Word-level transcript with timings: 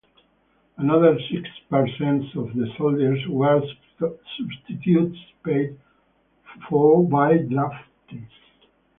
Another 0.77 1.15
six 1.31 1.47
percent 1.69 2.23
of 2.35 2.55
the 2.55 2.73
soldiers 2.75 3.19
were 3.29 3.61
substitutes 3.99 5.19
paid 5.45 5.79
for 6.67 7.07
by 7.07 7.33
draftees. 7.37 8.25